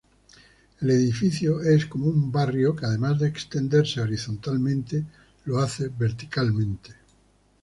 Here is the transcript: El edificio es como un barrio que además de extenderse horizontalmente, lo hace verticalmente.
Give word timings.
El 0.79 0.89
edificio 0.89 1.61
es 1.61 1.85
como 1.85 2.07
un 2.07 2.31
barrio 2.31 2.75
que 2.75 2.87
además 2.87 3.19
de 3.19 3.27
extenderse 3.27 4.01
horizontalmente, 4.01 5.05
lo 5.45 5.59
hace 5.59 5.89
verticalmente. 5.89 6.95